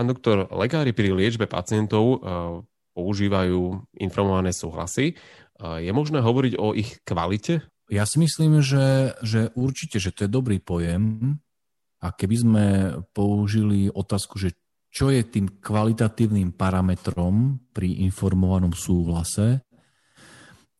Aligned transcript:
Pán 0.00 0.08
doktor, 0.08 0.48
lekári 0.56 0.96
pri 0.96 1.12
liečbe 1.12 1.44
pacientov 1.44 2.24
používajú 2.96 3.84
informované 4.00 4.48
súhlasy. 4.48 5.12
Je 5.60 5.92
možné 5.92 6.24
hovoriť 6.24 6.56
o 6.56 6.72
ich 6.72 7.04
kvalite? 7.04 7.68
Ja 7.92 8.08
si 8.08 8.16
myslím, 8.16 8.64
že, 8.64 9.12
že 9.20 9.52
určite, 9.52 10.00
že 10.00 10.08
to 10.08 10.24
je 10.24 10.32
dobrý 10.32 10.56
pojem. 10.56 11.36
A 12.00 12.16
keby 12.16 12.36
sme 12.40 12.64
použili 13.12 13.92
otázku, 13.92 14.40
že 14.40 14.56
čo 14.88 15.12
je 15.12 15.20
tým 15.20 15.60
kvalitatívnym 15.60 16.56
parametrom 16.56 17.60
pri 17.68 18.00
informovanom 18.00 18.72
súhlase, 18.72 19.60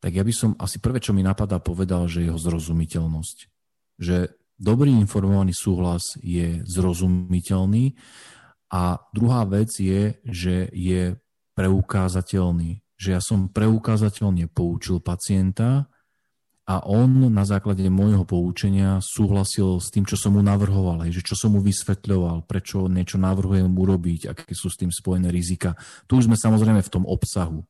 tak 0.01 0.17
ja 0.17 0.25
by 0.25 0.33
som 0.33 0.57
asi 0.57 0.81
prvé, 0.81 0.97
čo 0.97 1.13
mi 1.13 1.21
napadá, 1.21 1.61
povedal, 1.61 2.09
že 2.09 2.25
jeho 2.25 2.41
zrozumiteľnosť. 2.41 3.37
Že 4.01 4.33
dobrý 4.57 4.97
informovaný 4.97 5.53
súhlas 5.53 6.17
je 6.25 6.65
zrozumiteľný 6.65 8.01
a 8.71 9.03
druhá 9.11 9.43
vec 9.51 9.75
je, 9.75 10.15
že 10.23 10.71
je 10.71 11.19
preukázateľný. 11.59 12.87
Že 12.95 13.09
ja 13.11 13.21
som 13.21 13.51
preukázateľne 13.51 14.47
poučil 14.47 15.03
pacienta 15.03 15.91
a 16.71 16.75
on 16.87 17.35
na 17.35 17.43
základe 17.43 17.83
môjho 17.91 18.23
poučenia 18.23 19.03
súhlasil 19.03 19.83
s 19.83 19.91
tým, 19.91 20.07
čo 20.07 20.15
som 20.15 20.39
mu 20.39 20.43
navrhoval, 20.45 21.03
že 21.11 21.27
čo 21.27 21.35
som 21.35 21.59
mu 21.59 21.61
vysvetľoval, 21.67 22.47
prečo 22.47 22.87
niečo 22.87 23.19
navrhujem 23.19 23.67
urobiť, 23.67 24.31
aké 24.31 24.55
sú 24.55 24.71
s 24.71 24.79
tým 24.79 24.95
spojené 24.95 25.35
rizika. 25.35 25.75
Tu 26.07 26.23
už 26.23 26.31
sme 26.31 26.39
samozrejme 26.39 26.79
v 26.79 26.93
tom 26.93 27.03
obsahu. 27.11 27.67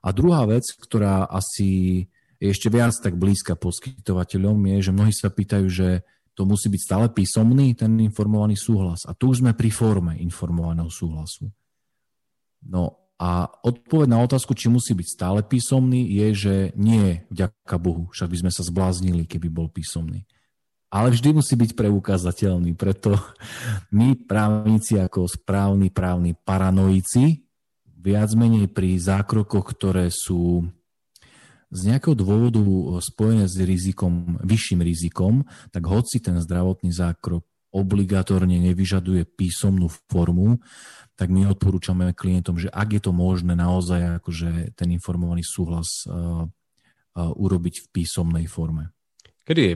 A 0.00 0.10
druhá 0.10 0.42
vec, 0.48 0.66
ktorá 0.80 1.28
asi 1.30 2.08
je 2.40 2.48
ešte 2.48 2.72
viac 2.72 2.96
tak 2.96 3.20
blízka 3.20 3.52
poskytovateľom, 3.54 4.56
je, 4.74 4.90
že 4.90 4.96
mnohí 4.96 5.12
sa 5.12 5.28
pýtajú, 5.28 5.66
že 5.68 6.02
to 6.40 6.48
musí 6.48 6.72
byť 6.72 6.80
stále 6.80 7.06
písomný, 7.12 7.76
ten 7.76 7.92
informovaný 8.00 8.56
súhlas. 8.56 9.04
A 9.04 9.12
tu 9.12 9.28
už 9.28 9.44
sme 9.44 9.52
pri 9.52 9.68
forme 9.68 10.16
informovaného 10.24 10.88
súhlasu. 10.88 11.52
No 12.64 13.12
a 13.20 13.44
odpoveď 13.60 14.08
na 14.08 14.24
otázku, 14.24 14.56
či 14.56 14.72
musí 14.72 14.96
byť 14.96 15.04
stále 15.04 15.44
písomný, 15.44 16.00
je, 16.08 16.26
že 16.32 16.54
nie, 16.80 17.28
vďaka 17.28 17.76
Bohu. 17.76 18.08
Však 18.16 18.32
by 18.32 18.36
sme 18.40 18.50
sa 18.56 18.64
zbláznili, 18.64 19.28
keby 19.28 19.52
bol 19.52 19.68
písomný. 19.68 20.24
Ale 20.88 21.12
vždy 21.12 21.36
musí 21.36 21.60
byť 21.60 21.76
preukázateľný, 21.76 22.72
preto 22.72 23.20
my 23.92 24.16
právnici 24.24 24.96
ako 24.96 25.28
správni 25.28 25.92
právni 25.92 26.32
paranoici 26.32 27.44
viac 28.00 28.32
menej 28.32 28.72
pri 28.72 28.96
zákrokoch, 28.96 29.76
ktoré 29.76 30.08
sú 30.08 30.64
z 31.70 31.80
nejakého 31.86 32.18
dôvodu 32.18 32.60
spojené 32.98 33.46
s 33.46 33.54
rizikom, 33.54 34.42
vyšším 34.42 34.82
rizikom, 34.82 35.46
tak 35.70 35.86
hoci 35.86 36.18
ten 36.18 36.42
zdravotný 36.42 36.90
zákrok 36.90 37.46
obligatórne 37.70 38.58
nevyžaduje 38.58 39.22
písomnú 39.22 39.86
formu, 40.10 40.58
tak 41.14 41.30
my 41.30 41.46
odporúčame 41.46 42.10
klientom, 42.10 42.58
že 42.58 42.66
ak 42.66 42.98
je 42.98 43.02
to 43.06 43.14
možné 43.14 43.54
naozaj 43.54 44.18
akože 44.18 44.74
ten 44.74 44.88
informovaný 44.90 45.46
súhlas 45.46 46.02
uh, 46.10 46.42
uh, 46.42 47.30
urobiť 47.38 47.86
v 47.86 47.90
písomnej 47.94 48.50
forme. 48.50 48.90
Kedy 49.46 49.60
je 49.62 49.74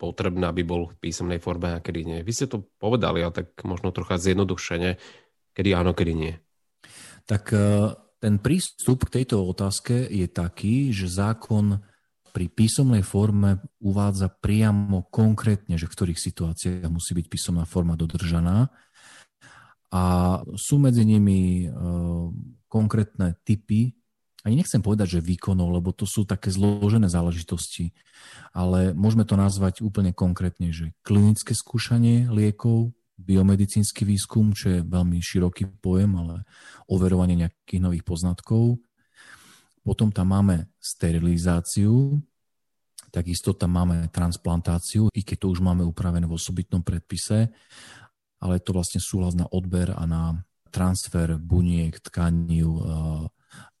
potrebné, 0.00 0.48
aby 0.48 0.64
bol 0.64 0.88
v 0.92 0.96
písomnej 0.96 1.36
forme 1.36 1.76
a 1.76 1.84
kedy 1.84 2.00
nie? 2.08 2.18
Vy 2.24 2.32
ste 2.32 2.46
to 2.48 2.64
povedali, 2.80 3.20
ale 3.20 3.36
tak 3.36 3.52
možno 3.68 3.92
trocha 3.92 4.16
zjednodušene, 4.16 4.96
kedy 5.52 5.68
áno, 5.76 5.92
kedy 5.92 6.12
nie. 6.16 6.34
Tak 7.28 7.52
uh, 7.52 7.92
ten 8.26 8.42
prístup 8.42 9.06
k 9.06 9.22
tejto 9.22 9.38
otázke 9.46 10.10
je 10.10 10.26
taký, 10.26 10.90
že 10.90 11.06
zákon 11.06 11.78
pri 12.34 12.50
písomnej 12.50 13.06
forme 13.06 13.62
uvádza 13.78 14.26
priamo 14.26 15.06
konkrétne, 15.14 15.78
že 15.78 15.86
v 15.86 15.94
ktorých 15.94 16.18
situáciách 16.18 16.90
musí 16.90 17.14
byť 17.14 17.26
písomná 17.30 17.62
forma 17.62 17.94
dodržaná. 17.94 18.74
A 19.94 20.02
sú 20.58 20.82
medzi 20.82 21.06
nimi 21.06 21.70
e, 21.70 21.78
konkrétne 22.66 23.38
typy, 23.46 23.94
ani 24.42 24.58
nechcem 24.58 24.82
povedať, 24.82 25.18
že 25.18 25.26
výkonov, 25.26 25.78
lebo 25.78 25.94
to 25.94 26.02
sú 26.02 26.26
také 26.26 26.50
zložené 26.50 27.06
záležitosti, 27.06 27.94
ale 28.50 28.90
môžeme 28.90 29.22
to 29.22 29.38
nazvať 29.38 29.86
úplne 29.86 30.10
konkrétne, 30.10 30.74
že 30.74 30.90
klinické 31.06 31.54
skúšanie 31.54 32.26
liekov, 32.26 32.90
biomedicínsky 33.16 34.04
výskum, 34.04 34.52
čo 34.52 34.76
je 34.76 34.80
veľmi 34.84 35.18
široký 35.18 35.80
pojem, 35.80 36.12
ale 36.16 36.44
overovanie 36.86 37.48
nejakých 37.48 37.80
nových 37.80 38.04
poznatkov. 38.04 38.76
Potom 39.80 40.12
tam 40.12 40.36
máme 40.36 40.68
sterilizáciu, 40.76 42.20
takisto 43.08 43.56
tam 43.56 43.80
máme 43.80 44.12
transplantáciu, 44.12 45.08
i 45.14 45.24
keď 45.24 45.46
to 45.46 45.56
už 45.56 45.64
máme 45.64 45.86
upravené 45.86 46.28
v 46.28 46.36
osobitnom 46.36 46.84
predpise, 46.84 47.48
ale 48.36 48.60
to 48.60 48.76
vlastne 48.76 49.00
súhlas 49.00 49.32
na 49.32 49.48
odber 49.48 49.96
a 49.96 50.04
na 50.04 50.36
transfer 50.68 51.40
buniek, 51.40 51.96
tkaní 52.04 52.60
eh, 52.60 52.68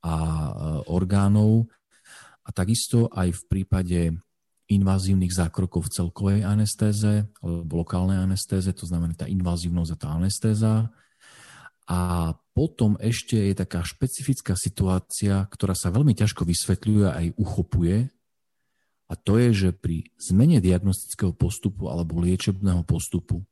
a 0.00 0.14
eh, 0.16 0.50
orgánov. 0.88 1.68
A 2.46 2.54
takisto 2.54 3.10
aj 3.10 3.34
v 3.34 3.42
prípade 3.50 4.00
invazívnych 4.66 5.30
zákrokov 5.30 5.86
v 5.86 5.92
celkovej 5.94 6.40
anestéze 6.42 7.30
alebo 7.38 7.86
lokálnej 7.86 8.18
anestéze, 8.18 8.74
to 8.74 8.82
znamená 8.82 9.14
tá 9.14 9.30
invazívnosť 9.30 9.90
a 9.94 10.00
tá 10.00 10.08
anestéza. 10.14 10.90
A 11.86 12.34
potom 12.50 12.98
ešte 12.98 13.38
je 13.38 13.54
taká 13.54 13.86
špecifická 13.86 14.58
situácia, 14.58 15.46
ktorá 15.46 15.78
sa 15.78 15.94
veľmi 15.94 16.18
ťažko 16.18 16.42
vysvetľuje 16.42 17.04
a 17.06 17.16
aj 17.22 17.26
uchopuje. 17.38 18.10
A 19.06 19.14
to 19.14 19.38
je, 19.38 19.54
že 19.54 19.70
pri 19.70 20.10
zmene 20.18 20.58
diagnostického 20.58 21.30
postupu 21.30 21.86
alebo 21.86 22.18
liečebného 22.18 22.82
postupu, 22.82 23.46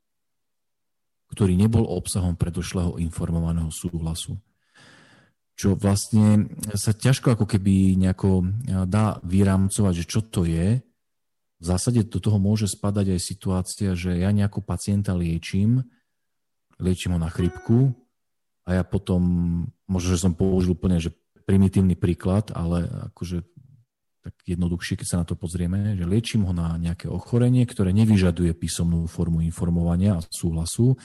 ktorý 1.30 1.54
nebol 1.54 1.86
obsahom 1.86 2.34
predošlého 2.34 2.98
informovaného 2.98 3.70
súhlasu, 3.70 4.42
čo 5.54 5.78
vlastne 5.78 6.50
sa 6.74 6.90
ťažko 6.90 7.38
ako 7.38 7.46
keby 7.46 7.94
nejako 7.94 8.50
dá 8.90 9.22
vyrámcovať, 9.22 9.94
že 10.02 10.04
čo 10.10 10.26
to 10.26 10.42
je, 10.42 10.82
v 11.64 11.72
zásade 11.72 12.04
do 12.04 12.20
toho 12.20 12.36
môže 12.36 12.68
spadať 12.68 13.16
aj 13.16 13.20
situácia, 13.24 13.96
že 13.96 14.20
ja 14.20 14.28
nejakú 14.36 14.60
pacienta 14.60 15.16
liečím, 15.16 15.80
liečím 16.76 17.16
ho 17.16 17.20
na 17.24 17.32
chrypku 17.32 17.96
a 18.68 18.76
ja 18.76 18.84
potom, 18.84 19.22
možno, 19.88 20.08
že 20.12 20.20
som 20.20 20.36
použil 20.36 20.76
úplne 20.76 21.00
že 21.00 21.16
primitívny 21.48 21.96
príklad, 21.96 22.52
ale 22.52 22.84
akože 23.12 23.48
tak 24.24 24.36
jednoduchšie, 24.44 25.00
keď 25.00 25.06
sa 25.08 25.20
na 25.20 25.28
to 25.28 25.36
pozrieme, 25.36 25.96
že 25.96 26.04
liečím 26.04 26.44
ho 26.44 26.52
na 26.52 26.76
nejaké 26.76 27.08
ochorenie, 27.08 27.64
ktoré 27.64 27.96
nevyžaduje 27.96 28.52
písomnú 28.56 29.08
formu 29.08 29.40
informovania 29.44 30.20
a 30.20 30.24
súhlasu, 30.28 31.00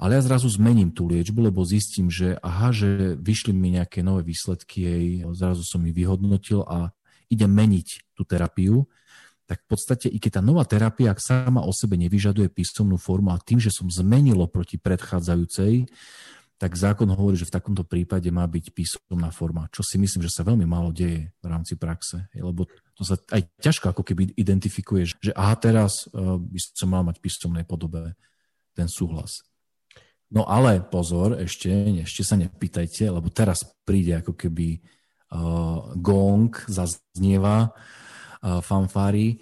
ale 0.00 0.16
ja 0.16 0.24
zrazu 0.24 0.48
zmením 0.48 0.92
tú 0.92 1.04
liečbu, 1.08 1.52
lebo 1.52 1.60
zistím, 1.64 2.08
že 2.08 2.36
aha, 2.40 2.72
že 2.72 3.16
vyšli 3.20 3.52
mi 3.52 3.76
nejaké 3.76 4.00
nové 4.00 4.24
výsledky, 4.24 4.76
jej, 4.80 5.04
zrazu 5.36 5.60
som 5.64 5.84
ich 5.84 5.92
vyhodnotil 5.92 6.64
a 6.64 6.92
idem 7.28 7.52
meniť 7.52 8.16
tú 8.16 8.24
terapiu, 8.24 8.88
tak 9.50 9.66
v 9.66 9.74
podstate, 9.74 10.06
i 10.06 10.22
keď 10.22 10.38
tá 10.38 10.42
nová 10.46 10.62
terapia, 10.62 11.10
ak 11.10 11.18
sama 11.18 11.66
o 11.66 11.74
sebe 11.74 11.98
nevyžaduje 11.98 12.54
písomnú 12.54 12.94
formu 12.94 13.34
a 13.34 13.42
tým, 13.42 13.58
že 13.58 13.74
som 13.74 13.90
zmenilo 13.90 14.46
proti 14.46 14.78
predchádzajúcej, 14.78 15.90
tak 16.54 16.78
zákon 16.78 17.10
hovorí, 17.10 17.34
že 17.34 17.50
v 17.50 17.56
takomto 17.58 17.82
prípade 17.82 18.30
má 18.30 18.46
byť 18.46 18.70
písomná 18.70 19.34
forma, 19.34 19.66
čo 19.74 19.82
si 19.82 19.98
myslím, 19.98 20.22
že 20.22 20.30
sa 20.30 20.46
veľmi 20.46 20.70
málo 20.70 20.94
deje 20.94 21.34
v 21.42 21.46
rámci 21.50 21.74
praxe, 21.74 22.30
lebo 22.36 22.70
to 22.94 23.02
sa 23.02 23.18
aj 23.34 23.50
ťažko 23.58 23.90
ako 23.90 24.06
keby 24.06 24.38
identifikuje, 24.38 25.02
že 25.18 25.32
aha, 25.34 25.58
teraz 25.58 26.06
uh, 26.14 26.38
by 26.38 26.58
som 26.60 26.94
mal 26.94 27.02
mať 27.02 27.18
písomnej 27.18 27.66
podobe 27.66 28.14
ten 28.78 28.86
súhlas. 28.86 29.42
No 30.30 30.46
ale 30.46 30.78
pozor, 30.78 31.42
ešte, 31.42 31.72
ešte 32.06 32.22
sa 32.22 32.38
nepýtajte, 32.38 33.08
lebo 33.10 33.34
teraz 33.34 33.66
príde 33.82 34.14
ako 34.14 34.38
keby 34.38 34.78
uh, 35.34 35.90
gong, 35.98 36.54
zaznieva, 36.70 37.74
fanfári. 38.40 39.40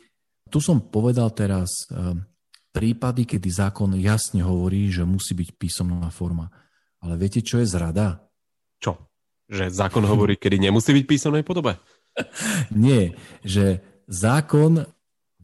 Tu 0.49 0.59
som 0.59 0.83
povedal 0.83 1.31
teraz 1.33 1.87
prípady, 2.73 3.27
kedy 3.27 3.49
zákon 3.51 3.97
jasne 3.99 4.45
hovorí, 4.45 4.93
že 4.93 5.03
musí 5.03 5.35
byť 5.35 5.49
písomná 5.59 6.09
forma. 6.15 6.53
Ale 7.03 7.19
viete, 7.19 7.43
čo 7.43 7.63
je 7.63 7.67
zrada? 7.67 8.23
Čo? 8.79 8.99
Že 9.49 9.73
zákon 9.73 10.05
hovorí, 10.05 10.37
kedy 10.37 10.69
nemusí 10.69 10.95
byť 10.95 11.05
písomnej 11.07 11.43
podobe? 11.47 11.79
Nie, 12.75 13.15
že 13.43 13.81
zákon 14.07 14.87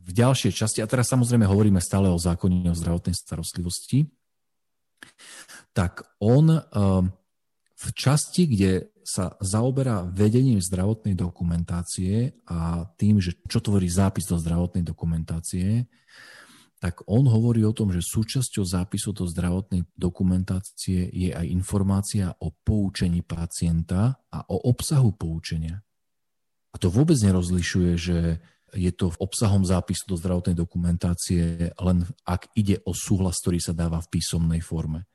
v 0.05 0.11
ďalšej 0.13 0.53
časti, 0.53 0.79
a 0.85 0.91
teraz 0.91 1.09
samozrejme 1.09 1.49
hovoríme 1.49 1.81
stále 1.81 2.13
o 2.13 2.21
zákone 2.21 2.69
o 2.69 2.77
zdravotnej 2.77 3.17
starostlivosti, 3.17 4.05
tak 5.73 6.05
on 6.21 6.61
v 7.75 7.87
časti, 7.93 8.47
kde 8.47 8.95
sa 9.05 9.37
zaoberá 9.43 10.07
vedením 10.09 10.63
zdravotnej 10.63 11.13
dokumentácie 11.13 12.33
a 12.49 12.89
tým, 12.97 13.21
že 13.21 13.37
čo 13.45 13.61
tvorí 13.61 13.91
zápis 13.91 14.25
do 14.25 14.41
zdravotnej 14.41 14.81
dokumentácie, 14.87 15.85
tak 16.81 17.01
on 17.09 17.25
hovorí 17.25 17.65
o 17.65 17.73
tom, 17.73 17.93
že 17.93 18.05
súčasťou 18.05 18.65
zápisu 18.65 19.17
do 19.17 19.25
zdravotnej 19.25 19.89
dokumentácie 19.97 21.09
je 21.13 21.33
aj 21.33 21.47
informácia 21.49 22.29
o 22.45 22.53
poučení 22.53 23.25
pacienta 23.25 24.21
a 24.29 24.45
o 24.53 24.69
obsahu 24.69 25.17
poučenia. 25.17 25.81
A 26.73 26.77
to 26.77 26.93
vôbec 26.93 27.17
nerozlišuje, 27.17 27.93
že 27.97 28.19
je 28.75 28.91
to 28.91 29.15
obsahom 29.23 29.63
zápisu 29.63 30.05
do 30.13 30.17
zdravotnej 30.19 30.59
dokumentácie 30.59 31.73
len 31.73 31.99
ak 32.27 32.51
ide 32.59 32.83
o 32.85 32.93
súhlas, 32.93 33.39
ktorý 33.41 33.63
sa 33.63 33.73
dáva 33.73 34.03
v 34.03 34.11
písomnej 34.19 34.61
forme. 34.61 35.07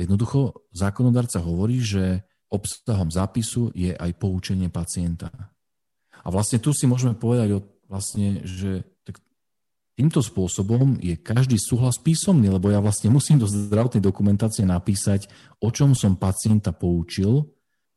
Jednoducho 0.00 0.64
zákonodarca 0.72 1.44
hovorí, 1.44 1.84
že 1.84 2.24
obsahom 2.48 3.12
zápisu 3.12 3.70
je 3.76 3.92
aj 3.92 4.10
poučenie 4.16 4.72
pacienta. 4.72 5.28
A 6.24 6.28
vlastne 6.32 6.56
tu 6.56 6.72
si 6.72 6.88
môžeme 6.88 7.12
povedať, 7.12 7.60
vlastne, 7.84 8.40
že 8.48 8.84
tak 9.04 9.20
týmto 9.94 10.24
spôsobom 10.24 10.96
je 10.98 11.20
každý 11.20 11.60
súhlas 11.60 12.00
písomný, 12.00 12.48
lebo 12.48 12.72
ja 12.72 12.80
vlastne 12.80 13.12
musím 13.16 13.38
do 13.38 13.46
zdravotnej 13.46 14.00
dokumentácie 14.02 14.64
napísať, 14.64 15.28
o 15.60 15.68
čom 15.68 15.92
som 15.92 16.16
pacienta 16.16 16.72
poučil, 16.72 17.44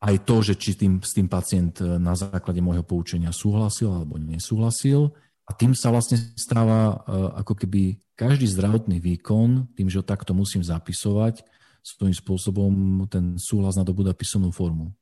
aj 0.04 0.28
to, 0.28 0.44
že 0.44 0.60
či 0.60 0.76
tým, 0.76 1.00
s 1.00 1.16
tým 1.16 1.32
pacient 1.32 1.80
na 1.80 2.12
základe 2.12 2.60
môjho 2.60 2.84
poučenia 2.84 3.32
súhlasil 3.32 3.88
alebo 3.88 4.20
nesúhlasil. 4.20 5.16
A 5.48 5.56
tým 5.56 5.72
sa 5.72 5.96
vlastne 5.96 6.20
stáva 6.36 6.92
e, 6.92 6.96
ako 7.40 7.56
keby 7.56 8.04
každý 8.12 8.52
zdravotný 8.52 9.00
výkon, 9.00 9.72
tým, 9.72 9.88
že 9.88 10.04
ho 10.04 10.06
takto 10.06 10.36
musím 10.36 10.60
zapisovať, 10.60 11.48
svojím 11.84 12.16
spôsobom 12.16 12.72
ten 13.12 13.36
súhlas 13.36 13.76
nadobúda 13.76 14.16
písomnú 14.16 14.56
formu. 14.56 14.96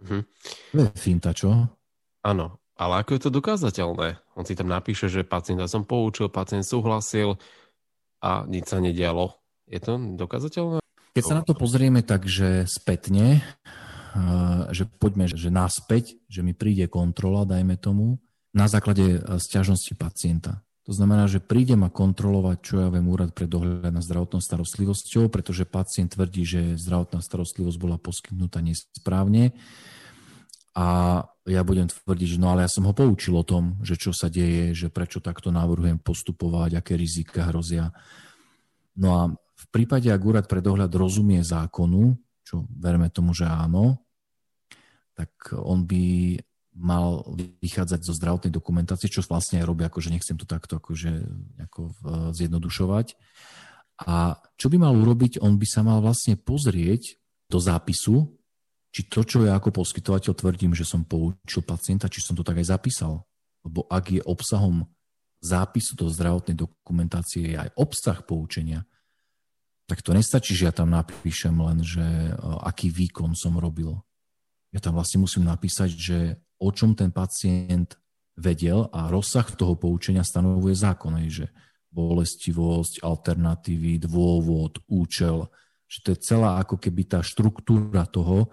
Mhm. 0.00 0.24
Finta, 0.96 1.34
čo? 1.34 1.68
Áno, 2.24 2.62
ale 2.78 3.04
ako 3.04 3.10
je 3.12 3.22
to 3.26 3.30
dokázateľné? 3.34 4.16
On 4.38 4.44
si 4.46 4.56
tam 4.56 4.72
napíše, 4.72 5.12
že 5.12 5.26
pacienta 5.26 5.68
som 5.68 5.84
poučil, 5.84 6.32
pacient 6.32 6.64
súhlasil 6.64 7.36
a 8.24 8.48
nič 8.48 8.72
sa 8.72 8.80
nedialo. 8.80 9.36
Je 9.68 9.82
to 9.82 10.00
dokázateľné? 10.16 10.80
Keď 11.12 11.24
sa 11.26 11.36
na 11.36 11.44
to 11.44 11.58
pozrieme 11.58 12.00
tak, 12.06 12.24
že 12.24 12.64
spätne, 12.70 13.42
že 14.70 14.86
poďme, 14.96 15.26
že 15.26 15.50
naspäť, 15.50 16.16
že 16.30 16.40
mi 16.46 16.54
príde 16.54 16.86
kontrola, 16.86 17.44
dajme 17.44 17.74
tomu, 17.76 18.22
na 18.54 18.70
základe 18.70 19.22
sťažnosti 19.38 19.94
pacienta. 19.98 20.62
To 20.88 20.92
znamená, 20.96 21.28
že 21.28 21.44
príde 21.44 21.76
ma 21.76 21.92
kontrolovať, 21.92 22.58
čo 22.64 22.74
ja 22.80 22.88
viem, 22.88 23.04
úrad 23.04 23.36
pre 23.36 23.44
dohľad 23.44 23.92
na 23.92 24.00
zdravotnou 24.00 24.40
starostlivosťou, 24.40 25.28
pretože 25.28 25.68
pacient 25.68 26.16
tvrdí, 26.16 26.42
že 26.48 26.80
zdravotná 26.80 27.20
starostlivosť 27.20 27.76
bola 27.76 28.00
poskytnutá 28.00 28.64
nesprávne 28.64 29.52
a 30.72 30.86
ja 31.44 31.62
budem 31.66 31.90
tvrdiť, 31.90 32.38
že 32.38 32.40
no 32.40 32.54
ale 32.54 32.62
ja 32.64 32.70
som 32.70 32.86
ho 32.86 32.94
poučil 32.94 33.34
o 33.34 33.44
tom, 33.44 33.76
že 33.82 33.98
čo 33.98 34.14
sa 34.14 34.30
deje, 34.30 34.72
že 34.72 34.88
prečo 34.88 35.18
takto 35.18 35.50
navrhujem 35.50 35.98
postupovať, 35.98 36.78
aké 36.78 36.94
rizika 36.94 37.50
hrozia. 37.50 37.90
No 38.94 39.08
a 39.18 39.22
v 39.34 39.66
prípade, 39.74 40.08
ak 40.08 40.22
úrad 40.22 40.46
pre 40.46 40.62
dohľad 40.62 40.88
rozumie 40.94 41.42
zákonu, 41.42 42.14
čo 42.46 42.64
verme 42.70 43.10
tomu, 43.10 43.34
že 43.34 43.44
áno, 43.44 43.98
tak 45.12 45.52
on 45.52 45.84
by 45.84 46.38
mal 46.80 47.28
vychádzať 47.60 48.00
zo 48.00 48.16
zdravotnej 48.16 48.48
dokumentácie, 48.48 49.12
čo 49.12 49.20
vlastne 49.28 49.60
aj 49.60 49.68
robí, 49.68 49.84
akože 49.84 50.08
nechcem 50.08 50.40
to 50.40 50.48
takto 50.48 50.80
akože 50.80 51.28
nejako 51.60 51.92
zjednodušovať. 52.32 53.20
A 54.08 54.40
čo 54.56 54.72
by 54.72 54.80
mal 54.80 54.96
urobiť? 54.96 55.44
On 55.44 55.60
by 55.60 55.66
sa 55.68 55.84
mal 55.84 56.00
vlastne 56.00 56.40
pozrieť 56.40 57.20
do 57.52 57.60
zápisu, 57.60 58.32
či 58.90 59.06
to, 59.06 59.22
čo 59.22 59.44
ja 59.44 59.60
ako 59.60 59.76
poskytovateľ 59.76 60.32
tvrdím, 60.32 60.72
že 60.72 60.88
som 60.88 61.04
poučil 61.04 61.60
pacienta, 61.62 62.08
či 62.08 62.24
som 62.24 62.32
to 62.32 62.40
tak 62.40 62.58
aj 62.58 62.72
zapísal. 62.72 63.28
Lebo 63.60 63.84
ak 63.92 64.16
je 64.16 64.24
obsahom 64.24 64.88
zápisu 65.44 66.00
do 66.00 66.08
zdravotnej 66.08 66.56
dokumentácie 66.56 67.60
aj 67.60 67.76
obsah 67.76 68.24
poučenia, 68.24 68.88
tak 69.84 70.00
to 70.00 70.16
nestačí, 70.16 70.56
že 70.56 70.70
ja 70.70 70.74
tam 70.74 70.96
napíšem 70.96 71.52
len, 71.52 71.84
že 71.84 72.02
aký 72.64 72.88
výkon 72.88 73.36
som 73.36 73.60
robil. 73.60 74.00
Ja 74.72 74.80
tam 74.80 74.96
vlastne 74.96 75.20
musím 75.20 75.44
napísať, 75.44 75.90
že 75.92 76.18
o 76.60 76.68
čom 76.70 76.92
ten 76.92 77.10
pacient 77.10 77.96
vedel 78.36 78.88
a 78.92 79.08
rozsah 79.08 79.48
toho 79.52 79.76
poučenia 79.76 80.24
stanovuje 80.24 80.76
zákon, 80.76 81.16
že 81.28 81.48
bolestivosť, 81.90 83.02
alternatívy, 83.02 84.06
dôvod, 84.06 84.78
účel, 84.86 85.50
že 85.90 85.98
to 86.06 86.08
je 86.14 86.18
celá 86.22 86.62
ako 86.62 86.78
keby 86.78 87.02
tá 87.10 87.20
štruktúra 87.20 88.06
toho, 88.06 88.48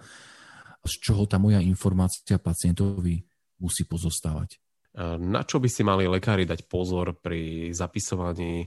z 0.82 0.94
čoho 0.98 1.28
tá 1.30 1.38
moja 1.38 1.62
informácia 1.62 2.40
pacientovi 2.40 3.22
musí 3.62 3.86
pozostávať. 3.86 4.58
Na 4.98 5.46
čo 5.46 5.62
by 5.62 5.68
si 5.70 5.86
mali 5.86 6.10
lekári 6.10 6.42
dať 6.42 6.66
pozor 6.66 7.14
pri 7.22 7.70
zapisovaní 7.70 8.66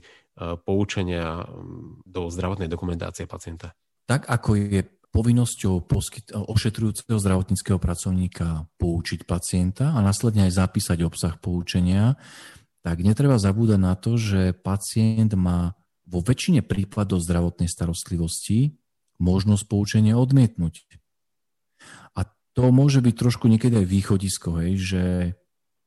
poučenia 0.64 1.44
do 2.08 2.32
zdravotnej 2.32 2.72
dokumentácie 2.72 3.28
pacienta? 3.28 3.76
Tak 4.08 4.32
ako 4.32 4.56
je 4.56 4.80
povinnosťou 5.12 5.84
poskyt- 5.84 6.32
ošetrujúceho 6.32 7.20
zdravotníckého 7.20 7.76
pracovníka 7.76 8.66
poučiť 8.80 9.28
pacienta 9.28 9.92
a 9.92 10.00
následne 10.00 10.48
aj 10.48 10.56
zapísať 10.56 10.98
obsah 11.04 11.36
poučenia, 11.36 12.16
tak 12.80 13.04
netreba 13.04 13.36
zabúdať 13.36 13.80
na 13.80 13.94
to, 13.94 14.16
že 14.16 14.56
pacient 14.56 15.36
má 15.36 15.76
vo 16.08 16.24
väčšine 16.24 16.64
prípadov 16.64 17.22
zdravotnej 17.22 17.70
starostlivosti 17.70 18.80
možnosť 19.22 19.64
poučenia 19.70 20.18
odmietnúť. 20.18 20.82
A 22.18 22.26
to 22.56 22.74
môže 22.74 22.98
byť 22.98 23.14
trošku 23.14 23.46
niekedy 23.46 23.84
aj 23.84 23.86
východisko, 23.86 24.64
hej, 24.64 24.72
že 24.80 25.02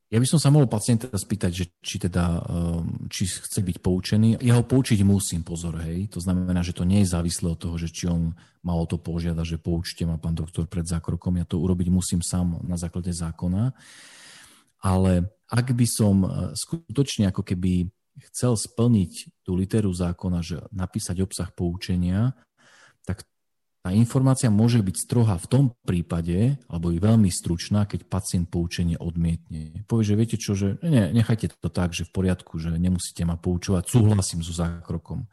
ja 0.05 0.21
by 0.21 0.27
som 0.29 0.37
sa 0.37 0.53
mohol 0.53 0.69
pacienta 0.69 1.09
spýtať, 1.09 1.51
že 1.51 1.65
či 1.81 1.97
teda, 1.97 2.45
ehm, 2.45 3.09
či 3.09 3.25
chce 3.25 3.59
byť 3.65 3.77
poučený. 3.81 4.37
Ja 4.45 4.61
ho 4.61 4.63
poučiť 4.63 5.01
musím, 5.01 5.41
pozor, 5.41 5.81
hej. 5.81 6.05
To 6.13 6.21
znamená, 6.21 6.61
že 6.61 6.77
to 6.77 6.85
nie 6.85 7.01
je 7.01 7.09
závislé 7.09 7.57
od 7.57 7.59
toho, 7.59 7.75
že 7.81 7.89
či 7.89 8.05
on 8.05 8.37
mal 8.61 8.77
o 8.77 8.85
to 8.85 9.01
požiada, 9.01 9.41
že 9.41 9.57
poučte 9.57 10.05
ma 10.05 10.21
pán 10.21 10.37
doktor 10.37 10.69
pred 10.69 10.85
zákrokom. 10.85 11.41
Ja 11.41 11.49
to 11.49 11.57
urobiť 11.57 11.89
musím 11.89 12.21
sám 12.21 12.61
na 12.61 12.77
základe 12.77 13.09
zákona. 13.09 13.73
Ale 14.85 15.25
ak 15.49 15.73
by 15.73 15.87
som 15.89 16.15
e, 16.21 16.27
skutočne 16.53 17.33
ako 17.33 17.41
keby 17.41 17.89
chcel 18.29 18.53
splniť 18.53 19.41
tú 19.41 19.57
literu 19.57 19.89
zákona, 19.89 20.39
že 20.45 20.61
napísať 20.69 21.25
obsah 21.25 21.49
poučenia, 21.49 22.37
tak 23.09 23.25
tá 23.85 23.93
informácia 23.93 24.49
môže 24.49 24.81
byť 24.81 24.97
strohá 24.97 25.37
v 25.37 25.45
tom 25.45 25.63
prípade, 25.85 26.57
alebo 26.65 26.89
i 26.89 26.97
veľmi 26.97 27.29
stručná, 27.29 27.85
keď 27.85 28.09
pacient 28.09 28.49
poučenie 28.49 28.97
odmietne. 28.97 29.85
Povie, 29.85 30.09
že 30.09 30.17
viete 30.17 30.37
čo, 30.41 30.57
že 30.57 30.81
ne, 30.81 31.13
nechajte 31.13 31.53
to 31.61 31.69
tak, 31.69 31.93
že 31.93 32.09
v 32.09 32.17
poriadku, 32.17 32.57
že 32.57 32.73
nemusíte 32.81 33.21
ma 33.29 33.37
poučovať, 33.37 33.85
súhlasím 33.85 34.41
so 34.41 34.57
zákrokom. 34.57 35.29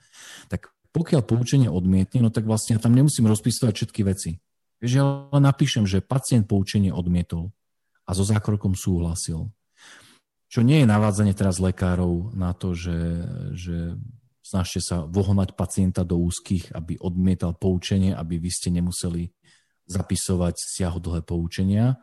Tak 0.52 0.68
pokiaľ 0.92 1.24
poučenie 1.24 1.72
odmietne, 1.72 2.20
no 2.20 2.28
tak 2.28 2.44
vlastne 2.44 2.76
ja 2.76 2.80
tam 2.84 2.92
nemusím 2.92 3.24
rozpísať 3.24 3.72
všetky 3.72 4.04
veci. 4.04 4.36
Vieš, 4.84 4.92
ja 5.00 5.04
len 5.32 5.48
napíšem, 5.48 5.88
že 5.88 6.04
pacient 6.04 6.44
poučenie 6.44 6.92
odmietol 6.92 7.56
a 8.04 8.12
so 8.12 8.20
zákrokom 8.20 8.76
súhlasil. 8.76 9.48
Čo 10.52 10.60
nie 10.60 10.84
je 10.84 10.92
navádzanie 10.92 11.32
teraz 11.32 11.56
lekárov 11.56 12.36
na 12.36 12.52
to, 12.52 12.76
že, 12.76 13.00
že 13.56 13.96
snažte 14.42 14.82
sa 14.82 15.06
vohnať 15.06 15.54
pacienta 15.54 16.02
do 16.02 16.18
úzkých, 16.18 16.74
aby 16.74 16.98
odmietal 16.98 17.54
poučenie, 17.54 18.12
aby 18.12 18.42
vy 18.42 18.50
ste 18.50 18.74
nemuseli 18.74 19.30
zapisovať 19.86 20.58
siahodlhé 20.58 21.22
poučenia. 21.22 22.02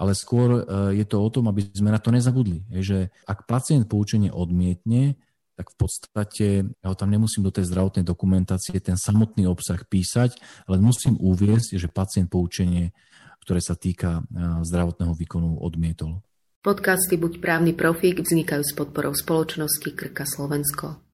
Ale 0.00 0.16
skôr 0.16 0.64
e, 0.64 0.96
je 0.96 1.04
to 1.04 1.20
o 1.20 1.28
tom, 1.28 1.52
aby 1.52 1.68
sme 1.76 1.92
na 1.92 2.00
to 2.00 2.08
nezabudli. 2.08 2.64
Je, 2.72 2.80
že 2.80 2.98
ak 3.28 3.44
pacient 3.44 3.84
poučenie 3.84 4.32
odmietne, 4.32 5.20
tak 5.60 5.76
v 5.76 5.76
podstate 5.76 6.46
ja 6.72 6.86
ho 6.88 6.96
tam 6.96 7.12
nemusím 7.12 7.44
do 7.44 7.52
tej 7.52 7.68
zdravotnej 7.68 8.08
dokumentácie 8.08 8.80
ten 8.80 8.96
samotný 8.96 9.44
obsah 9.44 9.76
písať, 9.84 10.40
ale 10.64 10.80
musím 10.80 11.20
uviezť, 11.20 11.76
že 11.76 11.92
pacient 11.92 12.32
poučenie, 12.32 12.96
ktoré 13.44 13.60
sa 13.60 13.76
týka 13.76 14.24
e, 14.24 14.64
zdravotného 14.64 15.12
výkonu, 15.12 15.60
odmietol. 15.60 16.24
Podcasty 16.64 17.20
Buď 17.20 17.40
právny 17.40 17.76
profík 17.76 18.24
vznikajú 18.24 18.64
s 18.64 18.72
podporou 18.72 19.12
spoločnosti 19.12 19.96
Krka 19.96 20.24
Slovensko. 20.24 21.09